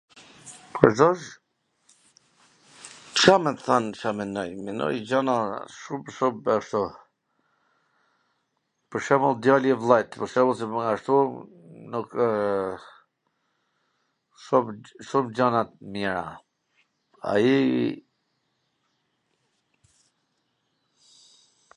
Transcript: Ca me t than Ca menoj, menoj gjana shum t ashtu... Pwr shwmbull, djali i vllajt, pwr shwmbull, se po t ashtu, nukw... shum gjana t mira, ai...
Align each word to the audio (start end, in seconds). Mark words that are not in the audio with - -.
Ca 3.23 3.33
me 3.43 3.51
t 3.59 3.65
than 3.65 3.85
Ca 3.99 4.09
menoj, 4.19 4.53
menoj 4.69 4.93
gjana 5.09 5.35
shum 5.79 6.01
t 6.07 6.15
ashtu... 6.55 6.81
Pwr 8.95 9.03
shwmbull, 9.09 9.37
djali 9.47 9.69
i 9.75 9.75
vllajt, 9.83 10.17
pwr 10.19 10.31
shwmbull, 10.33 10.57
se 10.63 10.67
po 10.73 10.79
t 10.87 10.89
ashtu, 10.95 11.17
nukw... 11.93 12.25
shum 15.11 15.25
gjana 15.39 15.61
t 15.71 15.93
mira, 15.99 16.25
ai... 17.35 17.45